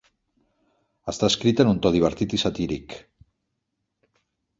[1.11, 2.97] Està escrita en un to divertit i satíric.